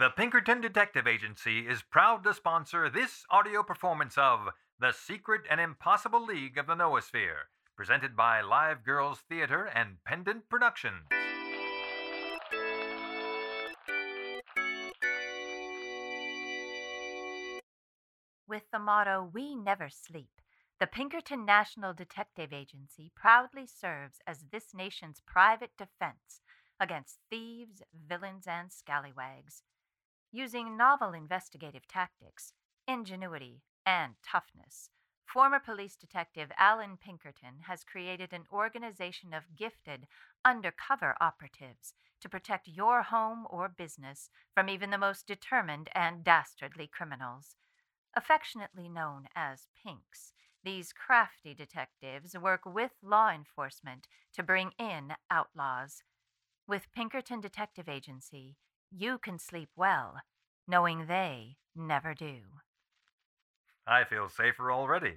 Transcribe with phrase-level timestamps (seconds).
[0.00, 5.60] The Pinkerton Detective Agency is proud to sponsor this audio performance of The Secret and
[5.60, 11.04] Impossible League of the Noosphere, presented by Live Girls Theater and Pendant Productions.
[18.48, 20.30] With the motto, We Never Sleep,
[20.80, 26.40] the Pinkerton National Detective Agency proudly serves as this nation's private defense
[26.80, 29.62] against thieves, villains, and scallywags.
[30.32, 32.54] Using novel investigative tactics,
[32.88, 34.88] ingenuity, and toughness,
[35.26, 40.06] former police detective Allan Pinkerton has created an organization of gifted,
[40.46, 41.92] undercover operatives
[42.22, 47.56] to protect your home or business from even the most determined and dastardly criminals.
[48.16, 50.32] Affectionately known as Pinks,
[50.64, 56.02] these crafty detectives work with law enforcement to bring in outlaws.
[56.68, 58.56] With Pinkerton Detective Agency,
[58.90, 60.16] you can sleep well,
[60.68, 62.40] knowing they never do.
[63.86, 65.14] I feel safer already.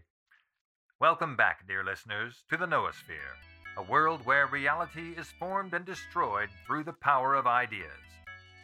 [1.00, 3.36] Welcome back, dear listeners, to the Noosphere,
[3.78, 7.92] a world where reality is formed and destroyed through the power of ideas.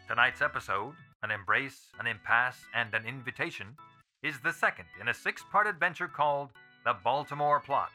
[0.07, 0.93] Tonight's episode,
[1.23, 3.75] An Embrace, an Impasse, and an Invitation,
[4.23, 6.49] is the second in a six part adventure called
[6.85, 7.91] The Baltimore Plot.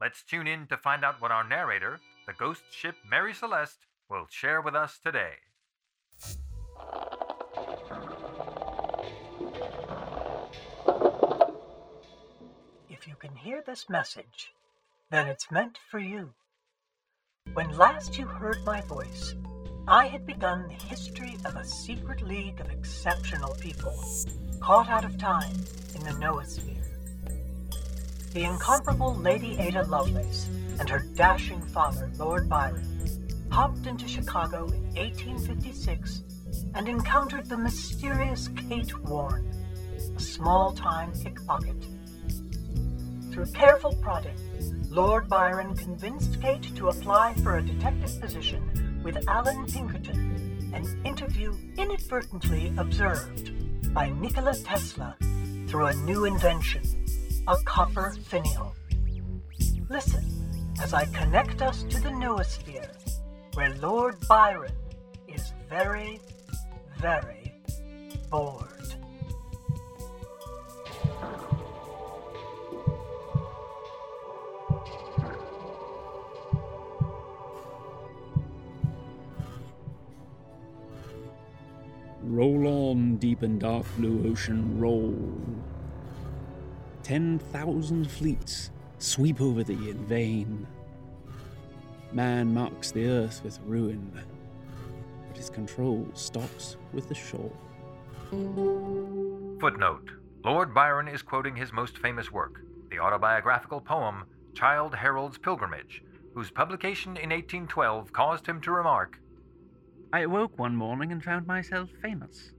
[0.00, 4.26] Let's tune in to find out what our narrator, the ghost ship Mary Celeste, will
[4.28, 5.34] share with us today.
[12.88, 14.52] If you can hear this message,
[15.10, 16.30] then it's meant for you.
[17.54, 19.36] When last you heard my voice,
[19.86, 23.96] I had begun the history of a secret league of exceptional people,
[24.60, 25.54] caught out of time
[25.94, 26.89] in the noosphere.
[28.30, 32.86] The incomparable Lady Ada Lovelace and her dashing father, Lord Byron,
[33.50, 36.22] popped into Chicago in 1856
[36.76, 39.50] and encountered the mysterious Kate Warne,
[40.16, 41.74] a small time pickpocket.
[43.32, 44.36] Through careful prodding,
[44.90, 51.52] Lord Byron convinced Kate to apply for a detective position with Allan Pinkerton, an interview
[51.76, 53.50] inadvertently observed
[53.92, 55.16] by Nikola Tesla
[55.66, 56.82] through a new invention,
[57.50, 58.76] a copper finial.
[59.88, 60.24] Listen
[60.80, 62.88] as I connect us to the noosphere,
[63.54, 64.70] where Lord Byron
[65.26, 66.20] is very,
[66.98, 67.52] very
[68.30, 68.66] bored.
[82.22, 85.16] Roll on, deep and dark blue ocean, roll.
[87.10, 90.64] Ten thousand fleets sweep over thee in vain.
[92.12, 97.50] Man marks the earth with ruin, but his control stops with the shore.
[99.58, 100.08] Footnote
[100.44, 102.60] Lord Byron is quoting his most famous work,
[102.92, 104.22] the autobiographical poem
[104.54, 109.18] Childe Harold's Pilgrimage, whose publication in 1812 caused him to remark
[110.12, 112.52] I awoke one morning and found myself famous.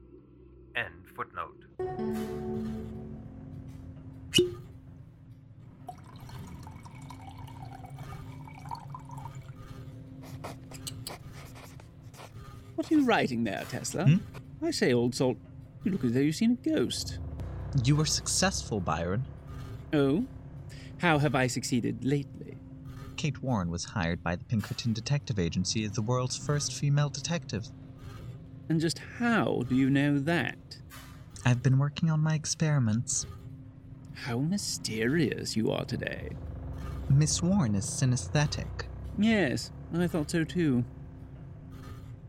[0.76, 2.51] End footnote.
[12.76, 14.06] What are you writing there, Tesla?
[14.06, 14.18] Hmm?
[14.66, 15.38] I say, old salt,
[15.84, 17.20] you look as though you've seen a ghost.
[17.84, 19.26] You were successful, Byron.
[19.94, 20.26] Oh?
[20.98, 22.58] How have I succeeded lately?
[23.18, 27.68] Kate Warne was hired by the Pinkerton Detective Agency as the world's first female detective.
[28.68, 30.58] And just how do you know that?
[31.46, 33.26] I've been working on my experiments.
[34.22, 36.30] How mysterious you are today.
[37.10, 38.86] Miss Warne is synesthetic.
[39.18, 40.86] Yes, I thought so too.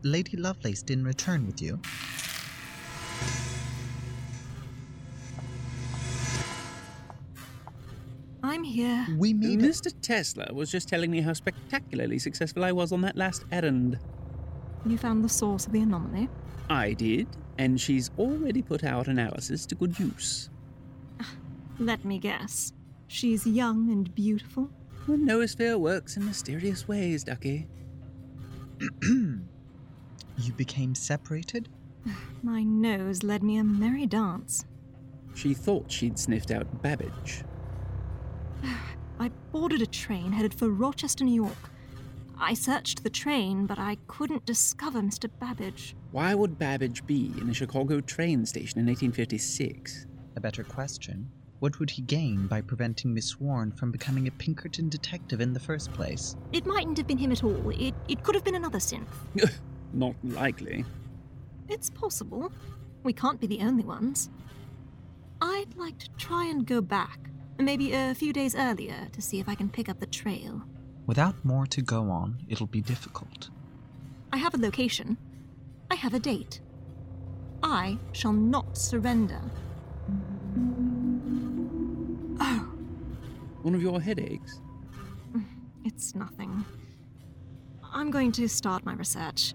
[0.01, 1.79] Lady Lovelace didn't return with you.
[8.41, 9.05] I'm here.
[9.15, 9.69] We made it.
[9.69, 9.93] Mr.
[10.01, 13.99] Tesla was just telling me how spectacularly successful I was on that last errand.
[14.83, 16.27] You found the source of the anomaly.
[16.71, 17.27] I did,
[17.59, 20.49] and she's already put our analysis to good use.
[21.79, 22.73] Let me guess.
[23.07, 24.69] She's young and beautiful.
[25.07, 27.67] The noosphere works in mysterious ways, Ducky.
[30.37, 31.69] You became separated?
[32.43, 34.65] My nose led me a merry dance.
[35.35, 37.43] She thought she'd sniffed out Babbage.
[39.19, 41.69] I boarded a train headed for Rochester, New York.
[42.37, 45.29] I searched the train, but I couldn't discover Mr.
[45.39, 45.95] Babbage.
[46.11, 50.07] Why would Babbage be in a Chicago train station in 1856?
[50.35, 51.29] A better question.
[51.59, 55.59] What would he gain by preventing Miss Warne from becoming a Pinkerton detective in the
[55.59, 56.35] first place?
[56.51, 57.69] It mightn't have been him at all.
[57.69, 59.07] It, it could have been another synth.
[59.93, 60.83] Not likely.
[61.69, 62.51] It's possible.
[63.03, 64.29] We can't be the only ones.
[65.41, 67.29] I'd like to try and go back,
[67.59, 70.63] maybe a few days earlier, to see if I can pick up the trail.
[71.05, 73.49] Without more to go on, it'll be difficult.
[74.31, 75.17] I have a location.
[75.91, 76.61] I have a date.
[77.61, 79.41] I shall not surrender.
[83.63, 84.59] One of your headaches?
[85.85, 86.63] it's nothing.
[87.93, 89.53] I'm going to start my research.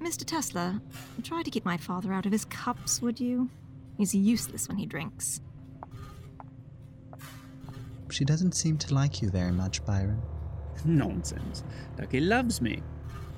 [0.00, 0.24] Mr.
[0.24, 0.80] Tesla,
[1.22, 3.50] try to keep my father out of his cups, would you?
[3.96, 5.40] He's useless when he drinks.
[8.10, 10.22] She doesn't seem to like you very much, Byron.
[10.84, 11.64] Nonsense.
[11.96, 12.82] Ducky loves me.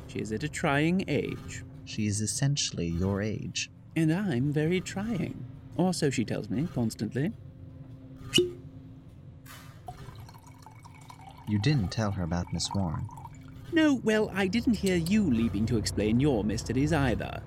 [0.08, 1.64] She is at a trying age.
[1.84, 3.70] She is essentially your age.
[3.96, 5.44] And I'm very trying.
[5.76, 7.32] Or so she tells me constantly.
[11.48, 13.08] You didn't tell her about Miss Warne.
[13.72, 17.42] No, well, I didn't hear you leaping to explain your mysteries either.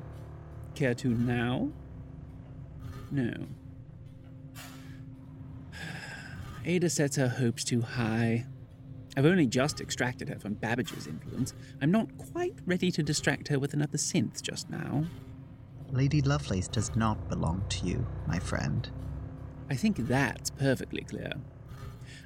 [0.76, 1.70] Care to now?
[3.12, 3.34] No.
[6.66, 8.46] Ada sets her hopes too high.
[9.18, 11.54] I've only just extracted her from Babbage's influence.
[11.82, 15.06] I'm not quite ready to distract her with another synth just now.
[15.92, 18.90] Lady Lovelace does not belong to you, my friend.
[19.70, 21.34] I think that's perfectly clear.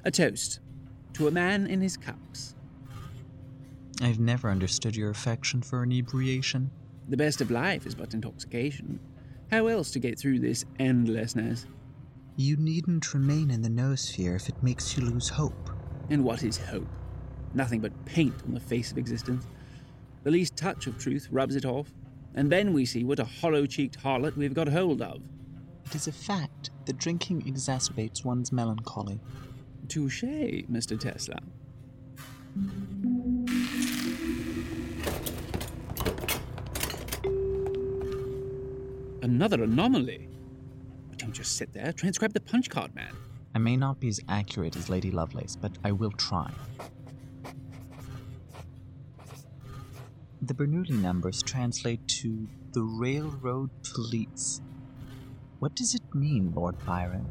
[0.04, 0.60] A toast
[1.16, 2.54] to a man in his cups.
[4.02, 6.70] I've never understood your affection for inebriation.
[7.08, 9.00] The best of life is but intoxication.
[9.50, 11.64] How else to get through this endlessness?
[12.36, 15.70] You needn't remain in the noosphere if it makes you lose hope.
[16.10, 16.88] And what is hope?
[17.54, 19.46] Nothing but paint on the face of existence.
[20.22, 21.90] The least touch of truth rubs it off,
[22.34, 25.22] and then we see what a hollow cheeked harlot we've got hold of.
[25.86, 29.18] It is a fact that drinking exacerbates one's melancholy.
[29.88, 30.22] Touche,
[30.70, 30.98] Mr.
[30.98, 31.38] Tesla.
[39.22, 40.28] Another anomaly.
[41.16, 41.92] Don't just sit there.
[41.92, 43.12] Transcribe the punch card, man.
[43.54, 46.50] I may not be as accurate as Lady Lovelace, but I will try.
[50.42, 54.60] The Bernoulli numbers translate to the Railroad Police.
[55.58, 57.26] What does it mean, Lord Byron?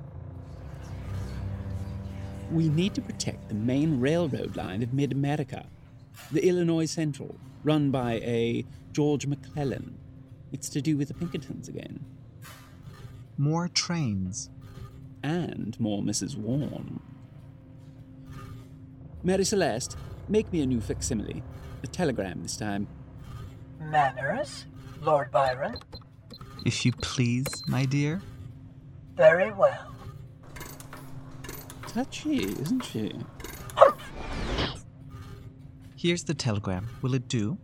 [2.52, 5.66] We need to protect the main railroad line of Mid America,
[6.32, 9.98] the Illinois Central, run by a George McClellan.
[10.52, 12.06] It's to do with the Pinkertons again.
[13.38, 14.50] More trains.
[15.24, 16.38] And more Mrs.
[16.38, 17.02] Warne.
[19.24, 19.98] Mary Celeste,
[20.30, 21.42] make me a new facsimile.
[21.84, 22.88] A telegram this time.
[23.80, 24.66] Manners,
[25.02, 25.78] Lord Byron?
[26.64, 28.22] If you please, my dear.
[29.16, 29.95] Very well.
[31.96, 33.10] Touchy, isn't she?
[35.96, 36.90] Here's the telegram.
[37.02, 37.58] Will it do?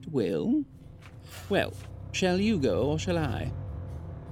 [0.00, 0.64] It will?
[1.48, 1.72] Well,
[2.12, 3.50] shall you go or shall I?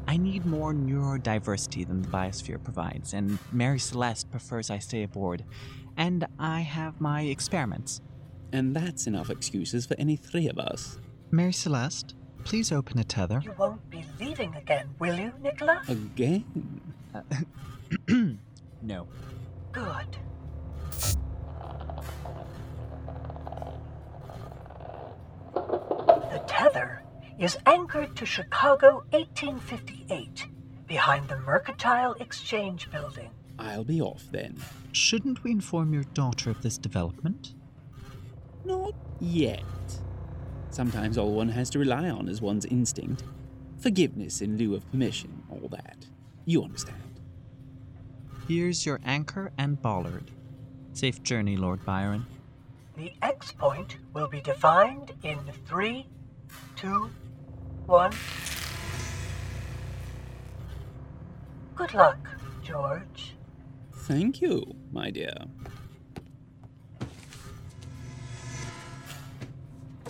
[0.06, 5.44] I need more neurodiversity than the biosphere provides, and Mary Celeste prefers I stay aboard.
[5.96, 8.00] And I have my experiments.
[8.52, 10.96] And that's enough excuses for any three of us.
[11.32, 12.14] Mary Celeste,
[12.44, 13.40] please open a tether.
[13.42, 15.82] You won't be leaving again, will you, Nikola?
[15.88, 16.44] Again?
[18.82, 19.06] No.
[19.72, 20.18] Good.
[25.54, 27.02] The tether
[27.38, 30.46] is anchored to Chicago 1858
[30.86, 33.30] behind the Mercantile Exchange Building.
[33.58, 34.56] I'll be off then.
[34.92, 37.54] Shouldn't we inform your daughter of this development?
[38.64, 39.62] Not yet.
[40.70, 43.24] Sometimes all one has to rely on is one's instinct.
[43.78, 46.06] Forgiveness in lieu of permission, all that.
[46.44, 47.09] You understand.
[48.50, 50.32] Here's your anchor and bollard.
[50.92, 52.26] Safe journey, Lord Byron.
[52.96, 56.08] The X point will be defined in three,
[56.74, 57.10] two,
[57.86, 58.10] one.
[61.76, 62.18] Good luck,
[62.64, 63.36] George.
[63.92, 65.36] Thank you, my dear.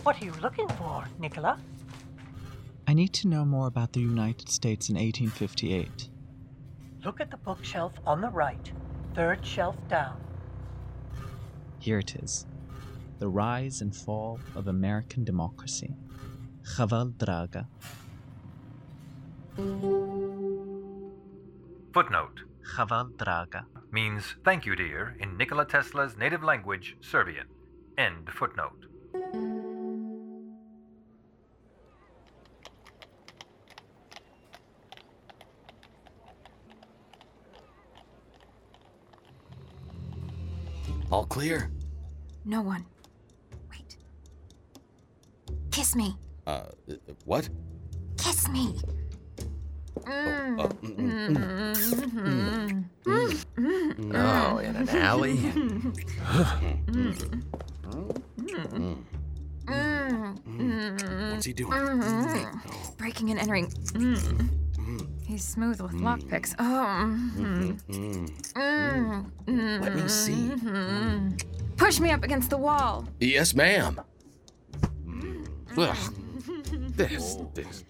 [0.03, 1.59] What are you looking for, Nikola?
[2.89, 6.10] I need to know more about the United States in 1858.
[7.05, 8.71] Look at the bookshelf on the right,
[9.15, 10.21] third shelf down.
[11.79, 12.47] Here it is
[13.19, 15.95] The Rise and Fall of American Democracy.
[16.77, 17.67] Hvala draga.
[21.95, 22.41] Footnote
[22.77, 23.65] Hvala draga.
[23.91, 27.47] means thank you, dear, in Nikola Tesla's native language, Serbian.
[27.99, 28.87] End footnote.
[41.11, 41.71] All clear?
[42.45, 42.85] No one.
[43.71, 43.97] Wait.
[45.71, 46.17] Kiss me.
[46.47, 46.63] Uh,
[47.25, 47.49] what?
[48.17, 48.79] Kiss me.
[50.07, 51.37] Uh, mm,
[52.25, 53.99] mm, mm.
[53.99, 55.37] No, in an alley?
[61.33, 61.73] What's he doing?
[62.97, 63.73] Breaking and entering.
[65.31, 65.33] Mm.
[65.33, 66.01] He's smooth with mm.
[66.01, 66.57] lockpicks.
[66.59, 67.07] Oh.
[68.57, 69.81] mm.
[69.81, 70.33] Let me see.
[70.33, 71.37] Mm-hmm.
[71.77, 73.07] Push me up against the wall.
[73.21, 74.01] Yes, ma'am.
[75.77, 75.97] Ugh.
[76.97, 77.85] This, this,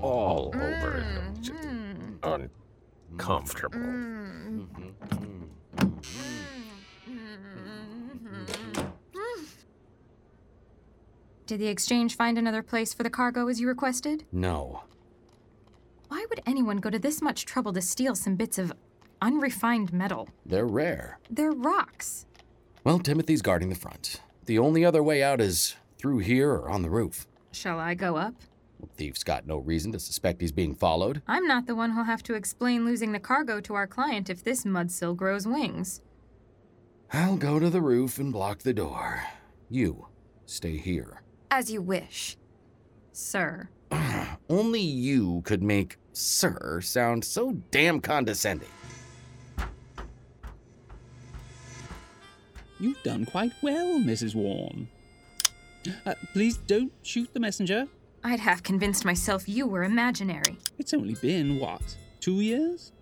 [0.00, 1.04] all over.
[1.40, 1.68] Just
[2.22, 3.78] uncomfortable.
[11.46, 14.24] Did the exchange find another place for the cargo as you requested?
[14.32, 14.84] No.
[16.12, 18.70] Why would anyone go to this much trouble to steal some bits of
[19.22, 20.28] unrefined metal?
[20.44, 21.18] They're rare.
[21.30, 22.26] They're rocks.
[22.84, 24.20] Well, Timothy's guarding the front.
[24.44, 27.26] The only other way out is through here or on the roof.
[27.50, 28.34] Shall I go up?
[28.94, 31.22] Thief's got no reason to suspect he's being followed.
[31.26, 34.44] I'm not the one who'll have to explain losing the cargo to our client if
[34.44, 36.02] this mudsill grows wings.
[37.10, 39.22] I'll go to the roof and block the door.
[39.70, 40.08] You
[40.44, 41.22] stay here.
[41.50, 42.36] As you wish.
[43.12, 43.70] Sir.
[44.50, 48.68] Only you could make sir sound so damn condescending.
[52.78, 54.34] You've done quite well, Mrs.
[54.34, 54.88] Warne.
[56.04, 57.86] Uh, please don't shoot the messenger.
[58.24, 60.58] I'd half convinced myself you were imaginary.
[60.78, 62.92] It's only been, what, two years?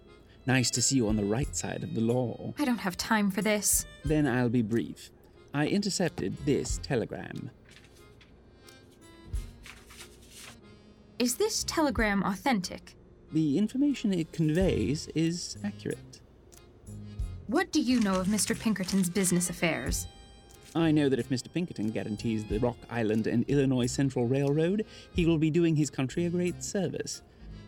[0.46, 2.54] Nice to see you on the right side of the law.
[2.58, 3.86] I don't have time for this.
[4.04, 5.10] Then I'll be brief.
[5.52, 7.50] I intercepted this telegram.
[11.18, 12.96] Is this telegram authentic?
[13.32, 16.20] The information it conveys is accurate.
[17.46, 18.58] What do you know of Mr.
[18.58, 20.08] Pinkerton's business affairs?
[20.74, 21.52] I know that if Mr.
[21.52, 24.84] Pinkerton guarantees the Rock Island and Illinois Central Railroad,
[25.14, 27.22] he will be doing his country a great service.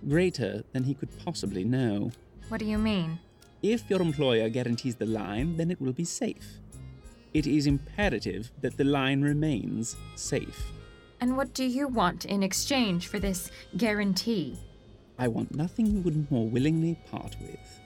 [0.09, 2.11] Greater than he could possibly know.
[2.49, 3.21] What do you mean?
[3.63, 6.59] If your employer guarantees the line, then it will be safe.
[7.35, 10.73] It is imperative that the line remains safe.
[11.21, 14.59] And what do you want in exchange for this guarantee?
[15.23, 17.81] I want nothing you would more willingly part with.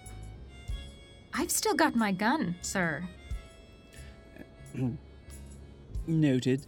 [1.34, 3.06] I've still got my gun, sir.
[6.06, 6.66] Noted.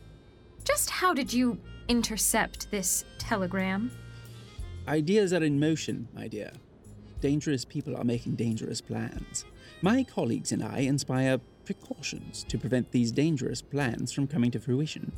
[0.66, 1.58] Just how did you
[1.88, 3.90] intercept this telegram?
[4.87, 6.52] Ideas are in motion, my dear.
[7.22, 9.46] Dangerous people are making dangerous plans.
[9.80, 15.12] My colleagues and I inspire precautions to prevent these dangerous plans from coming to fruition.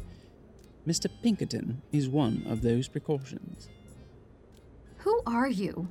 [0.86, 1.10] Mr.
[1.24, 3.68] Pinkerton is one of those precautions.
[5.00, 5.88] Who are you?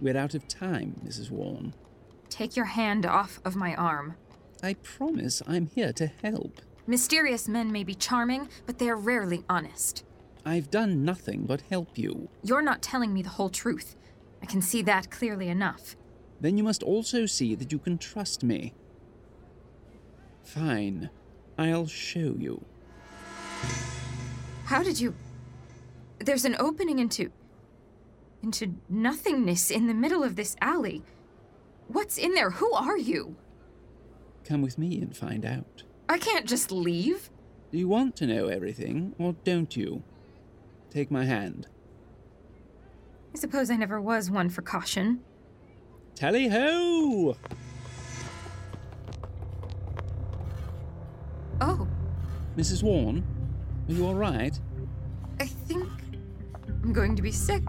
[0.00, 1.30] We're out of time, Mrs.
[1.30, 1.74] Warne.
[2.28, 4.14] Take your hand off of my arm.
[4.62, 6.60] I promise I'm here to help.
[6.86, 10.04] Mysterious men may be charming, but they're rarely honest.
[10.46, 12.28] I've done nothing but help you.
[12.42, 13.96] You're not telling me the whole truth.
[14.42, 15.96] I can see that clearly enough.
[16.40, 18.72] Then you must also see that you can trust me.
[20.42, 21.10] Fine.
[21.58, 22.64] I'll show you.
[24.64, 25.14] How did you.
[26.20, 27.30] There's an opening into.
[28.42, 31.02] Into nothingness in the middle of this alley.
[31.88, 32.50] What's in there?
[32.50, 33.36] Who are you?
[34.44, 35.82] Come with me and find out.
[36.08, 37.30] I can't just leave.
[37.70, 40.02] Do you want to know everything, or don't you?
[40.90, 41.66] Take my hand.
[43.34, 45.20] I suppose I never was one for caution.
[46.14, 47.36] Tally ho!
[51.60, 51.86] Oh,
[52.56, 52.82] Mrs.
[52.82, 53.22] Warne,
[53.88, 54.58] are you all right?
[55.40, 55.88] I think
[56.82, 57.62] I'm going to be sick.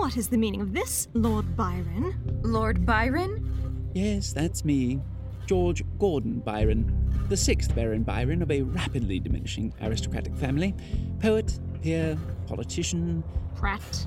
[0.00, 2.40] What is the meaning of this, Lord Byron?
[2.42, 3.90] Lord Byron?
[3.94, 4.98] Yes, that's me.
[5.44, 10.74] George Gordon Byron, the sixth Baron Byron of a rapidly diminishing aristocratic family.
[11.20, 12.16] Poet, peer,
[12.46, 13.22] politician.
[13.54, 14.06] Pratt.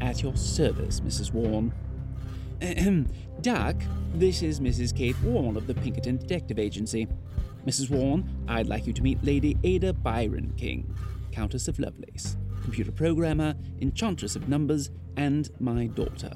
[0.00, 1.32] At your service, Mrs.
[1.32, 1.72] Warne.
[2.62, 3.08] Ahem.
[3.40, 3.82] Duck,
[4.14, 4.96] this is Mrs.
[4.96, 7.08] Kate Warne of the Pinkerton Detective Agency.
[7.66, 7.90] Mrs.
[7.90, 10.94] Warne, I'd like you to meet Lady Ada Byron King,
[11.32, 12.36] Countess of Lovelace,
[12.70, 16.30] computer programmer, enchantress of numbers, and my daughter.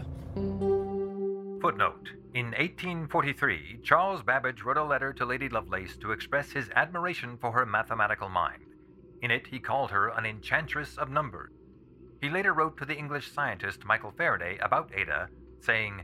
[1.62, 7.38] Footnote In 1843, Charles Babbage wrote a letter to Lady Lovelace to express his admiration
[7.40, 8.64] for her mathematical mind.
[9.22, 11.52] In it, he called her an enchantress of numbers.
[12.20, 15.28] He later wrote to the English scientist Michael Faraday about Ada,
[15.60, 16.02] saying,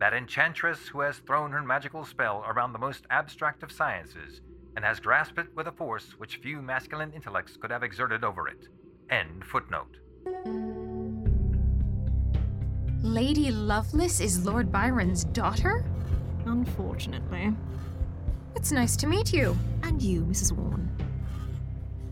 [0.00, 4.40] That enchantress who has thrown her magical spell around the most abstract of sciences,
[4.76, 8.48] and has grasped it with a force which few masculine intellects could have exerted over
[8.48, 8.66] it.
[9.10, 9.96] End footnote.
[13.02, 15.84] Lady Lovelace is Lord Byron's daughter?
[16.44, 17.54] Unfortunately.
[18.54, 19.56] It's nice to meet you.
[19.82, 20.52] And you, Mrs.
[20.52, 20.90] Warne.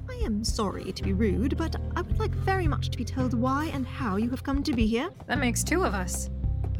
[0.08, 3.34] I am sorry to be rude, but I would like very much to be told
[3.34, 5.10] why and how you have come to be here.
[5.26, 6.30] That makes two of us.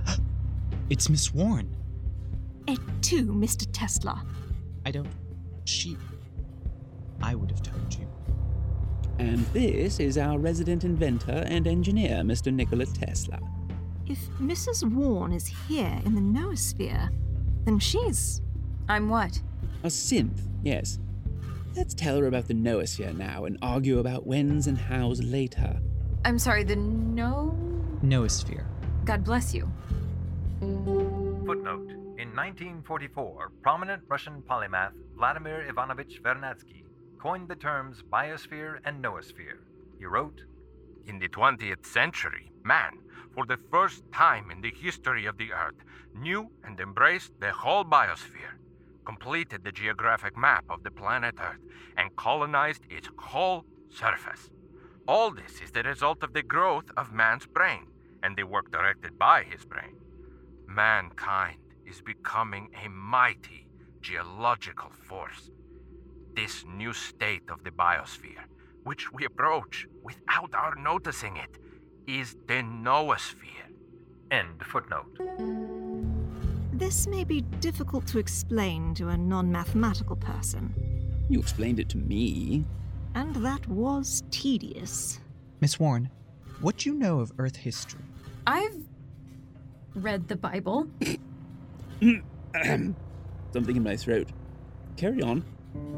[0.89, 1.75] It's Miss Warne.
[2.69, 3.67] Et tu, Mr.
[3.73, 4.25] Tesla.
[4.87, 5.09] I don't.
[5.65, 5.97] She.
[7.21, 8.07] I would have told you.
[9.19, 12.53] And this is our resident inventor and engineer, Mr.
[12.53, 13.39] Nikola Tesla.
[14.07, 14.85] If Mrs.
[14.91, 17.11] Warne is here in the noosphere,
[17.65, 18.43] then she's.
[18.89, 19.41] I'm what?
[19.83, 20.99] A synth, yes.
[21.75, 25.81] Let's tell her about the noosphere now and argue about whens and hows later.
[26.25, 27.57] I'm sorry, the no.
[28.03, 28.65] Noosphere.
[29.05, 29.71] God bless you.
[30.61, 36.83] Footnote In 1944, prominent Russian polymath Vladimir Ivanovich Vernadsky
[37.27, 39.59] coined the terms biosphere and noosphere.
[39.99, 40.43] He wrote
[41.09, 43.01] In the 20th century, man,
[43.35, 45.81] for the first time in the history of the Earth,
[46.15, 48.55] knew and embraced the whole biosphere,
[49.05, 51.65] completed the geographic map of the planet Earth,
[51.97, 54.49] and colonized its whole surface.
[55.09, 57.89] All this is the result of the growth of man's brain
[58.23, 59.97] and the work directed by his brain.
[60.69, 63.67] Mankind is becoming a mighty
[64.01, 65.51] geological force.
[66.37, 68.45] This new state of the biosphere,
[68.85, 71.59] which we approach without our noticing it,
[72.07, 73.71] is the noosphere.
[74.31, 75.19] End footnote.
[76.73, 80.75] This may be difficult to explain to a non mathematical person,
[81.31, 82.65] You explained it to me.
[83.15, 85.21] and that was tedious.
[85.63, 86.11] Miss Warne,
[86.61, 88.05] what do you know of Earth history?
[88.47, 88.77] I've
[89.95, 90.87] read the Bible.
[93.53, 94.29] Something in my throat.
[94.99, 95.43] Carry on.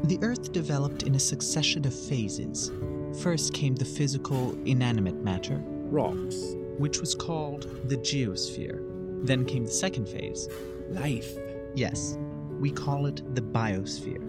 [0.03, 2.71] The Earth developed in a succession of phases.
[3.21, 6.55] First came the physical, inanimate matter, Rocks.
[6.77, 8.79] which was called the geosphere.
[9.25, 10.47] Then came the second phase.
[10.89, 11.33] Life.
[11.75, 12.17] Yes,
[12.59, 14.21] we call it the biosphere.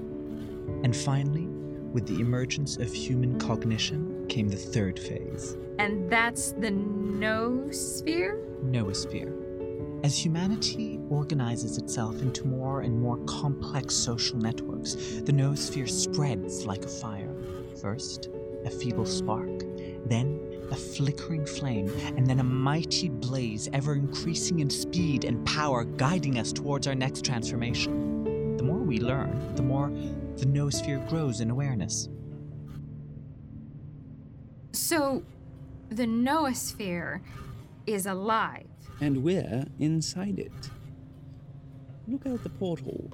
[0.85, 1.47] And finally,
[1.93, 8.39] with the emergence of human cognition, came the third phase, And that's the noosphere?
[8.65, 9.33] noosphere.
[10.03, 16.87] As humanity organizes itself into more and more complex social networks, the noosphere spreads like
[16.87, 17.35] a fire.
[17.83, 18.31] First,
[18.65, 19.61] a feeble spark,
[20.07, 25.85] then a flickering flame, and then a mighty blaze, ever increasing in speed and power,
[25.85, 28.57] guiding us towards our next transformation.
[28.57, 32.09] The more we learn, the more the noosphere grows in awareness.
[34.73, 35.25] So,
[35.91, 37.21] the noosphere
[37.87, 38.70] is alive.
[39.01, 40.53] And we're inside it.
[42.07, 43.11] Look out the porthole.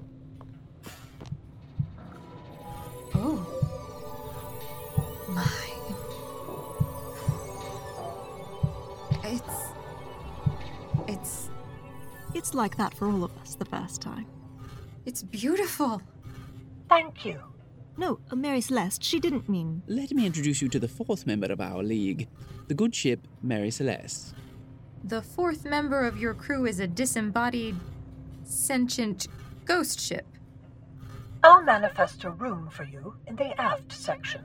[3.14, 3.46] Oh.
[5.29, 5.46] My.
[9.25, 9.42] It's.
[11.09, 11.51] It's.
[12.35, 14.27] It's like that for all of us the first time.
[15.05, 16.03] It's beautiful.
[16.88, 17.40] Thank you.
[17.96, 19.83] No, Mary Celeste, she didn't mean.
[19.87, 22.29] Let me introduce you to the fourth member of our league,
[22.68, 24.35] the good ship Mary Celeste.
[25.05, 27.77] The fourth member of your crew is a disembodied,
[28.45, 29.29] sentient
[29.65, 30.27] ghost ship.
[31.45, 34.43] I'll manifest a room for you in the aft section.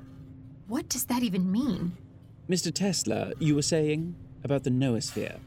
[0.68, 1.98] What does that even mean?
[2.50, 2.74] Mr.
[2.74, 5.40] Tesla, you were saying about the noosphere.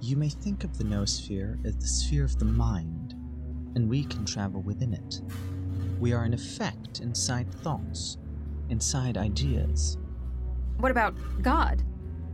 [0.00, 3.14] You may think of the noosphere as the sphere of the mind,
[3.74, 5.20] and we can travel within it.
[6.00, 8.18] We are in effect inside thoughts,
[8.68, 9.98] inside ideas.
[10.78, 11.82] What about God?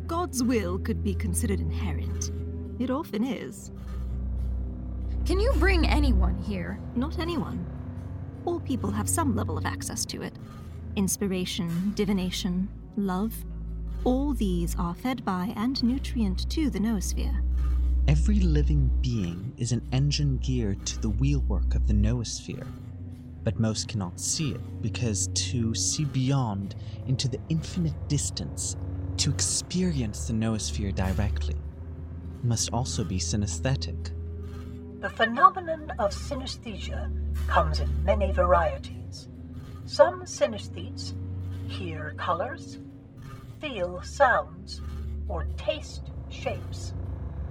[0.08, 2.32] God's will could be considered inherent.
[2.78, 3.70] It often is.
[5.26, 6.80] Can you bring anyone here?
[6.96, 7.66] Not anyone.
[8.46, 10.32] All people have some level of access to it.
[10.96, 13.34] Inspiration, divination, love.
[14.04, 17.42] All these are fed by and nutrient to the noosphere.
[18.08, 22.66] Every living being is an engine geared to the wheelwork of the noosphere.
[23.44, 28.74] But most cannot see it because to see beyond into the infinite distance,
[29.18, 31.56] to experience the noosphere directly,
[32.44, 34.12] must also be synesthetic.
[35.00, 37.10] The phenomenon of synesthesia
[37.48, 39.28] comes in many varieties.
[39.86, 41.14] Some synesthetes
[41.66, 42.78] hear colors,
[43.60, 44.80] feel sounds,
[45.26, 46.94] or taste shapes.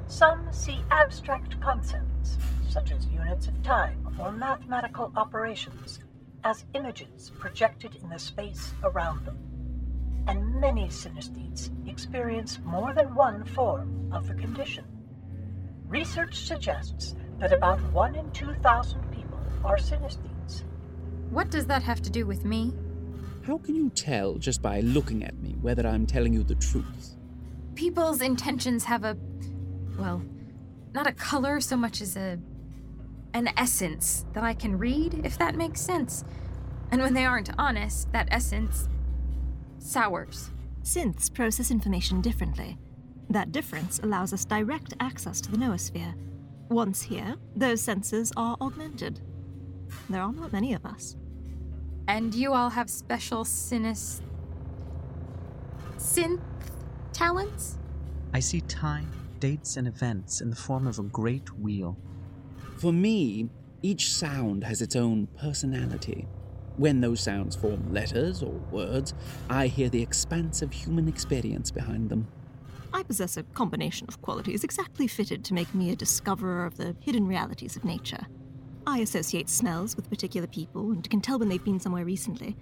[0.08, 2.38] Some see abstract concepts,
[2.70, 6.00] such as units of time or mathematical operations,
[6.46, 9.47] as images projected in the space around them.
[10.28, 14.84] And many synesthetes experience more than one form of the condition.
[15.88, 20.64] Research suggests that about 1 in 2,000 people are synesthetes.
[21.30, 22.74] What does that have to do with me?
[23.46, 27.16] How can you tell just by looking at me whether I'm telling you the truth?
[27.76, 29.16] People's intentions have a.
[29.98, 30.22] well,
[30.94, 32.40] not a color so much as a.
[33.34, 36.26] an essence that I can read, if that makes sense.
[36.92, 38.90] And when they aren't honest, that essence
[39.80, 40.52] sours.
[40.84, 42.78] Synths process information differently.
[43.30, 46.14] That difference allows us direct access to the noosphere.
[46.70, 49.20] Once here, those senses are augmented.
[50.10, 51.16] There are not many of us.
[52.08, 54.22] And you all have special sinis.
[55.98, 56.42] synth
[57.12, 57.78] talents?
[58.34, 61.98] I see time, dates, and events in the form of a great wheel.
[62.78, 63.50] For me,
[63.82, 66.28] each sound has its own personality.
[66.78, 69.16] When those sounds form letters or words,
[69.50, 72.28] I hear the expansive human experience behind them.
[72.94, 76.96] I possess a combination of qualities exactly fitted to make me a discoverer of the
[77.00, 78.28] hidden realities of nature.
[78.86, 82.56] I associate smells with particular people and can tell when they've been somewhere recently.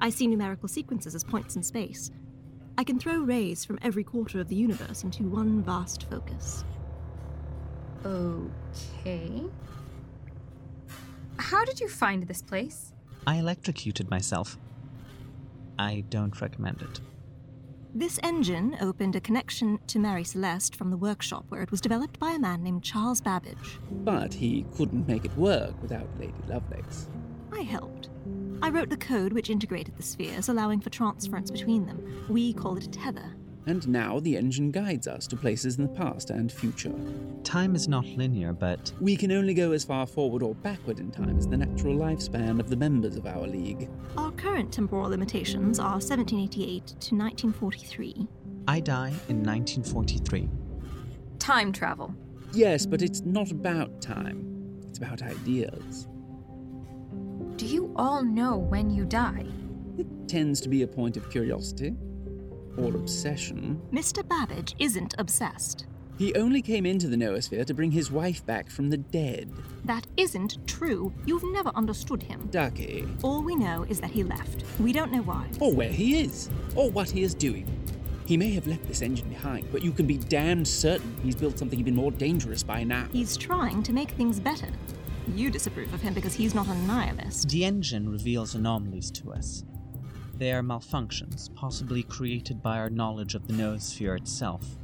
[0.00, 2.10] I see numerical sequences as points in space.
[2.78, 6.64] I can throw rays from every quarter of the universe into one vast focus.
[8.04, 9.44] Okay.
[11.38, 12.92] How did you find this place?
[13.26, 14.58] I electrocuted myself.
[15.78, 17.00] I don't recommend it.
[17.94, 22.18] This engine opened a connection to Mary Celeste from the workshop where it was developed
[22.18, 23.78] by a man named Charles Babbage.
[23.90, 27.08] But he couldn't make it work without Lady Lovelace.
[27.52, 28.10] I helped.
[28.62, 32.26] I wrote the code which integrated the spheres, allowing for transference between them.
[32.28, 33.34] We call it a tether.
[33.66, 36.94] And now the engine guides us to places in the past and future.
[37.42, 41.10] Time is not linear, but We can only go as far forward or backward in
[41.10, 43.90] time as the natural lifespan of the members of our league.
[44.16, 48.28] Our current temporal limitations are 1788 to 1943.
[48.68, 50.48] I die in 1943.
[51.40, 52.14] Time travel.
[52.52, 56.06] Yes, but it's not about time, it's about ideas.
[57.56, 59.46] Do you all know when you die?
[59.98, 61.94] It tends to be a point of curiosity
[62.78, 63.80] or obsession.
[63.92, 64.26] Mr.
[64.26, 65.86] Babbage isn't obsessed.
[66.18, 69.52] He only came into the noosphere to bring his wife back from the dead.
[69.84, 71.12] That isn't true.
[71.26, 72.48] You've never understood him.
[72.50, 73.06] Ducky.
[73.22, 74.64] All we know is that he left.
[74.80, 75.46] We don't know why.
[75.60, 77.68] Or where he is, or what he is doing.
[78.24, 81.58] He may have left this engine behind, but you can be damned certain he's built
[81.58, 83.06] something even more dangerous by now.
[83.12, 84.68] He's trying to make things better.
[85.34, 87.48] You disapprove of him because he's not a nihilist.
[87.50, 89.64] The engine reveals anomalies to us.
[90.38, 94.76] They are malfunctions, possibly created by our knowledge of the noosphere itself.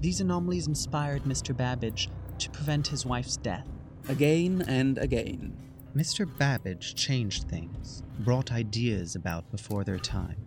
[0.00, 1.56] These anomalies inspired Mr.
[1.56, 2.08] Babbage
[2.38, 3.66] to prevent his wife's death.
[4.08, 5.56] Again and again.
[5.94, 6.26] Mr.
[6.38, 10.38] Babbage changed things, brought ideas about before their time,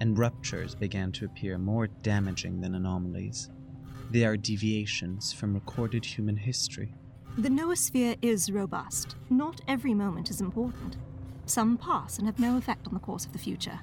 [0.00, 3.50] and ruptures began to appear more damaging than anomalies.
[4.10, 6.92] They are deviations from recorded human history.
[7.38, 9.14] The noosphere is robust.
[9.30, 10.96] Not every moment is important.
[11.50, 13.80] Some pass and have no effect on the course of the future.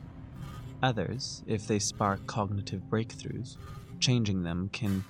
[0.81, 3.57] Others, if they spark cognitive breakthroughs,
[3.99, 5.03] changing them can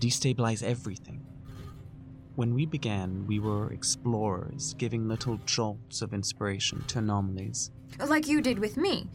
[0.00, 1.22] destabilize everything.
[2.34, 7.72] When we began, we were explorers, giving little jolts of inspiration to anomalies.
[7.98, 9.10] Like you did with me,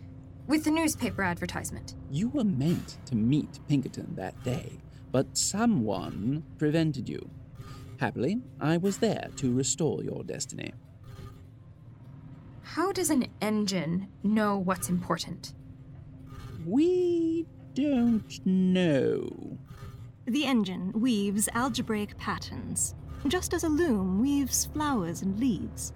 [0.46, 1.96] with the newspaper advertisement.
[2.12, 4.72] You were meant to meet Pinkerton that day,
[5.12, 7.28] but someone prevented you.
[8.00, 10.74] Happily, I was there to restore your destiny.
[12.74, 15.54] How does an engine know what's important?
[16.66, 19.60] We don't know.
[20.26, 22.96] The engine weaves algebraic patterns,
[23.28, 25.94] just as a loom weaves flowers and leaves.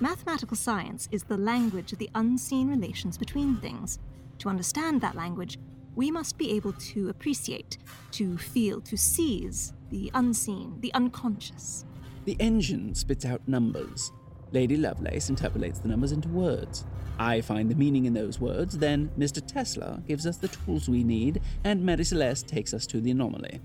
[0.00, 3.98] Mathematical science is the language of the unseen relations between things.
[4.38, 5.58] To understand that language,
[5.94, 7.76] we must be able to appreciate,
[8.12, 11.84] to feel, to seize the unseen, the unconscious.
[12.24, 14.10] The engine spits out numbers.
[14.52, 16.84] Lady Lovelace interpolates the numbers into words.
[17.18, 19.44] I find the meaning in those words, then Mr.
[19.44, 23.60] Tesla gives us the tools we need, and Mary Celeste takes us to the anomaly.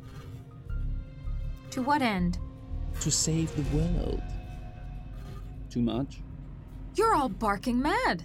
[1.71, 2.39] To what end?
[3.01, 4.21] To save the world.
[5.69, 6.19] Too much?
[6.95, 8.23] You're all barking mad.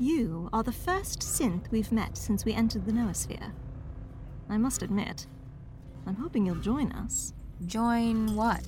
[0.00, 3.52] You are the first synth we've met since we entered the noosphere.
[4.48, 5.26] I must admit,
[6.06, 7.34] I'm hoping you'll join us.
[7.66, 8.64] Join what?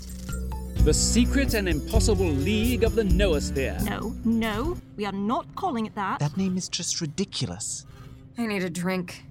[0.85, 3.81] The secret and impossible league of the noosphere.
[3.83, 6.21] No, no, we are not calling it that.
[6.21, 7.85] That name is just ridiculous.
[8.38, 9.23] I need a drink.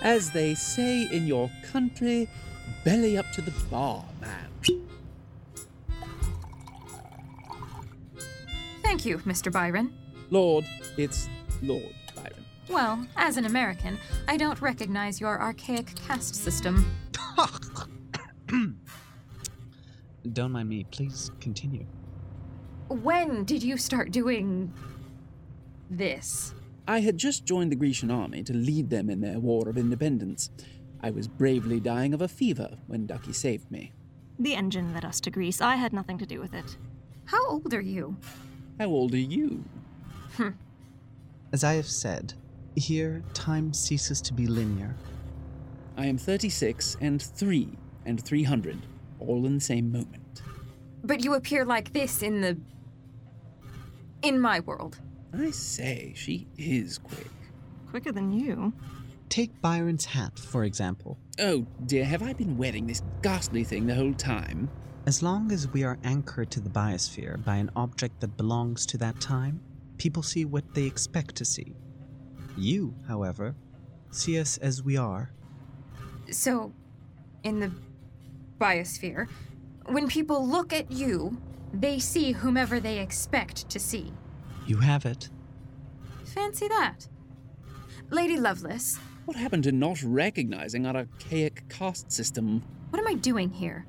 [0.00, 2.28] As they say in your country,
[2.82, 4.48] belly up to the bar, man.
[8.82, 9.52] Thank you, Mr.
[9.52, 9.92] Byron.
[10.30, 10.64] Lord,
[10.96, 11.28] it's
[11.62, 12.44] Lord Byron.
[12.70, 16.90] Well, as an American, I don't recognize your archaic caste system.
[20.32, 21.86] Don't mind me, please continue.
[22.88, 24.72] When did you start doing
[25.90, 26.54] this?
[26.88, 30.50] I had just joined the Grecian army to lead them in their war of independence.
[31.00, 33.92] I was bravely dying of a fever when Ducky saved me.
[34.38, 35.60] The engine led us to Greece.
[35.60, 36.76] I had nothing to do with it.
[37.24, 38.16] How old are you?
[38.78, 39.64] How old are you?
[40.36, 40.50] Hmm.
[41.52, 42.34] As I have said,
[42.76, 44.94] here time ceases to be linear.
[45.96, 47.68] I am 36 and 3
[48.04, 48.78] and 300,
[49.20, 50.42] all in the same moment.
[51.04, 52.58] But you appear like this in the.
[54.22, 54.98] in my world.
[55.32, 57.30] I say, she is quick.
[57.90, 58.72] Quicker than you.
[59.28, 61.18] Take Byron's hat, for example.
[61.40, 64.70] Oh dear, have I been wearing this ghastly thing the whole time?
[65.06, 68.98] As long as we are anchored to the biosphere by an object that belongs to
[68.98, 69.60] that time,
[69.98, 71.74] people see what they expect to see.
[72.56, 73.54] You, however,
[74.10, 75.30] see us as we are.
[76.30, 76.72] So,
[77.44, 77.70] in the
[78.58, 79.28] biosphere,
[79.86, 81.40] when people look at you,
[81.72, 84.12] they see whomever they expect to see.
[84.66, 85.28] You have it.
[86.24, 87.08] Fancy that.
[88.10, 92.62] Lady Lovelace, What happened to not recognizing our archaic caste system?
[92.90, 93.86] what am I doing here?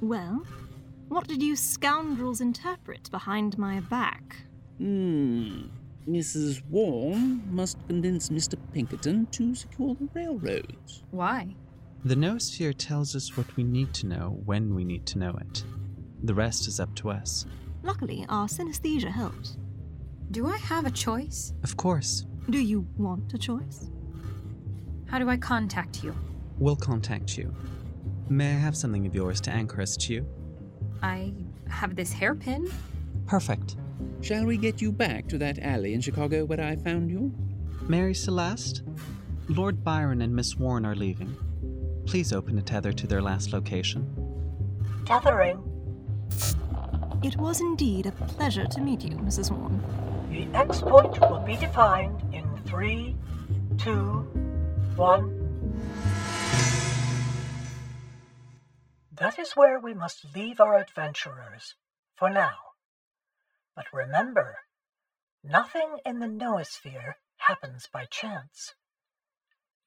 [0.00, 0.44] Well,
[1.08, 4.36] what did you scoundrels interpret behind my back?
[4.78, 5.62] Hmm.
[6.08, 6.62] Mrs.
[6.70, 8.56] Warne must convince Mr.
[8.72, 11.02] Pinkerton to secure the railroads.
[11.10, 11.54] Why?
[12.04, 15.64] The noosphere tells us what we need to know when we need to know it.
[16.22, 17.44] The rest is up to us.
[17.82, 19.56] Luckily, our synesthesia helps.
[20.30, 21.52] Do I have a choice?
[21.62, 23.90] Of course, Do you want a choice?
[25.06, 26.14] How do I contact you?
[26.58, 27.54] we'll contact you.
[28.28, 30.26] May I have something of yours to anchor us to you?
[31.02, 31.32] I
[31.68, 32.70] have this hairpin.
[33.26, 33.76] Perfect.
[34.20, 37.32] Shall we get you back to that alley in Chicago where I found you?
[37.88, 38.82] Mary Celeste,
[39.48, 41.34] Lord Byron and Miss Warne are leaving.
[42.10, 44.04] Please open a tether to their last location.
[45.06, 45.62] Tethering.
[47.22, 49.52] It was indeed a pleasure to meet you, Mrs.
[49.52, 49.80] Warne.
[50.28, 53.14] The X point will be defined in three,
[53.78, 54.26] two,
[54.96, 55.38] one.
[59.12, 61.76] That is where we must leave our adventurers
[62.16, 62.56] for now.
[63.76, 64.56] But remember,
[65.44, 68.74] nothing in the noosphere happens by chance.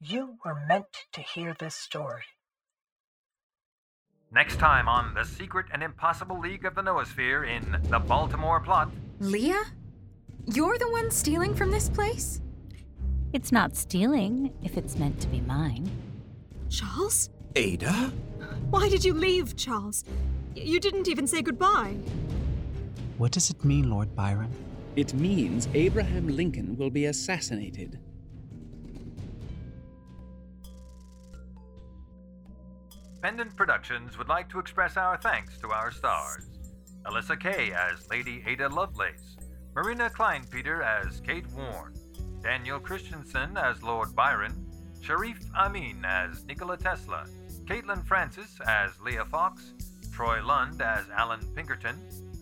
[0.05, 2.23] You were meant to hear this story.
[4.31, 8.91] Next time on The Secret and Impossible League of the Noosphere in The Baltimore Plot.
[9.19, 9.63] Leah?
[10.45, 12.41] You're the one stealing from this place?
[13.31, 15.89] It's not stealing if it's meant to be mine.
[16.69, 17.29] Charles?
[17.55, 18.11] Ada?
[18.71, 20.03] Why did you leave, Charles?
[20.55, 21.95] Y- You didn't even say goodbye.
[23.17, 24.51] What does it mean, Lord Byron?
[24.95, 27.99] It means Abraham Lincoln will be assassinated.
[33.23, 36.49] Pendant Productions would like to express our thanks to our stars
[37.05, 39.37] Alyssa Kay as Lady Ada Lovelace,
[39.73, 41.93] Marina Kleinpeter as Kate Warne,
[42.41, 44.69] Daniel Christensen as Lord Byron,
[45.01, 47.25] Sharif Amin as Nikola Tesla,
[47.63, 49.71] Caitlin Francis as Leah Fox,
[50.11, 51.95] Troy Lund as Allan Pinkerton,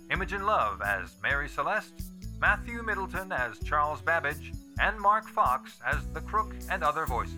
[0.09, 2.01] Imogen Love as Mary Celeste,
[2.39, 7.35] Matthew Middleton as Charles Babbage, and Mark Fox as the Crook and other voices.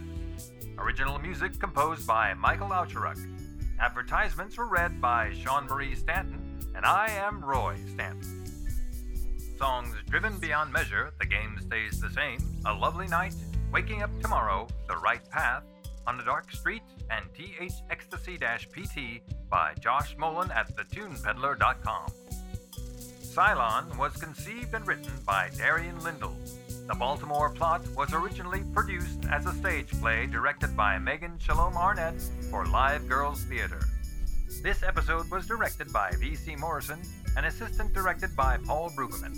[0.77, 3.32] Original music composed by Michael Aucheruk.
[3.79, 8.45] Advertisements were read by Sean Marie Stanton, and I am Roy Stanton.
[9.57, 13.35] Songs Driven Beyond Measure, The Game Stays the Same, A Lovely Night,
[13.71, 15.63] Waking Up Tomorrow, The Right Path,
[16.07, 22.11] On a Dark Street, and TH Ecstasy PT by Josh Mullen at thetunepeddler.com.
[23.21, 26.35] Cylon was conceived and written by Darian Lindell.
[26.93, 32.21] The Baltimore plot was originally produced as a stage play directed by Megan Shalom Arnett
[32.51, 33.79] for Live Girls Theater.
[34.61, 36.55] This episode was directed by V.C.
[36.55, 37.01] Morrison
[37.35, 39.35] and assistant directed by Paul Brueggemann.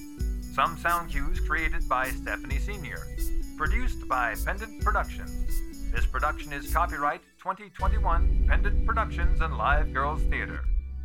[0.53, 3.07] Some sound cues created by Stephanie Senior.
[3.55, 5.47] Produced by Pendant Productions.
[5.93, 10.59] This production is copyright 2021 Pendant Productions and Live Girls Theater.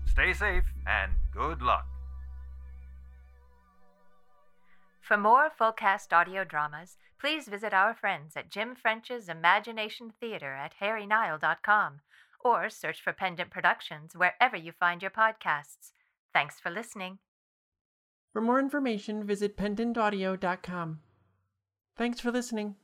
[0.04, 1.86] Stay safe and good luck.
[5.10, 10.54] For more full cast audio dramas, please visit our friends at Jim French's Imagination Theater
[10.54, 12.02] at harrynile.com
[12.38, 15.90] or search for Pendant Productions wherever you find your podcasts.
[16.32, 17.18] Thanks for listening.
[18.32, 21.00] For more information, visit pendantaudio.com.
[21.96, 22.76] Thanks for listening.